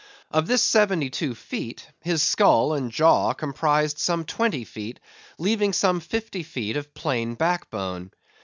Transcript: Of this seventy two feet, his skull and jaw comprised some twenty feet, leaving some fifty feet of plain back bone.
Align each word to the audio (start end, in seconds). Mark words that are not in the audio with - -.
Of 0.31 0.47
this 0.47 0.63
seventy 0.63 1.11
two 1.11 1.35
feet, 1.35 1.87
his 1.99 2.23
skull 2.23 2.73
and 2.73 2.89
jaw 2.91 3.33
comprised 3.33 3.99
some 3.99 4.25
twenty 4.25 4.63
feet, 4.63 4.99
leaving 5.37 5.73
some 5.73 5.99
fifty 5.99 6.41
feet 6.41 6.75
of 6.75 6.95
plain 6.95 7.35
back 7.35 7.69
bone. 7.69 8.09